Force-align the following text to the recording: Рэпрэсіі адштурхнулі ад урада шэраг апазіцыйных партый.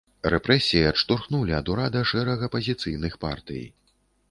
Рэпрэсіі 0.33 0.79
адштурхнулі 0.91 1.53
ад 1.59 1.69
урада 1.75 2.01
шэраг 2.13 2.47
апазіцыйных 2.49 3.21
партый. 3.29 3.63